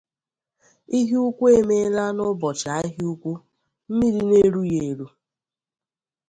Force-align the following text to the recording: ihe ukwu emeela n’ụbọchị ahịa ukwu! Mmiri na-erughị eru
ihe 0.99 1.17
ukwu 1.29 1.45
emeela 1.59 2.03
n’ụbọchị 2.15 2.67
ahịa 2.77 3.07
ukwu! 3.13 3.31
Mmiri 3.89 4.21
na-erughị 4.29 4.75
eru 4.87 5.07